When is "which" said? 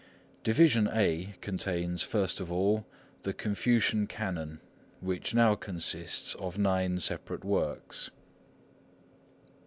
4.99-5.35